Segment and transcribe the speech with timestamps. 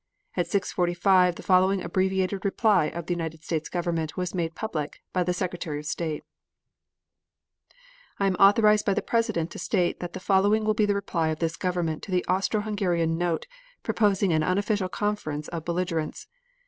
[0.35, 5.21] At 6.45 the following abbreviated reply of the United States Government was made public, by
[5.21, 6.23] the Secretary of State:
[8.17, 11.27] I am authorized by the President to state that the following will be the reply
[11.27, 13.45] of this government to the Austro Hungarian note
[13.83, 16.25] proposing an unofficial conference of belligerents.